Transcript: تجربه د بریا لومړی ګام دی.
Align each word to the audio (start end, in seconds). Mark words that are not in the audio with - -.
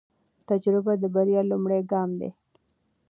تجربه 0.49 0.93
د 0.99 1.03
بریا 1.15 1.41
لومړی 1.51 1.81
ګام 1.91 2.09
دی. 2.19 2.29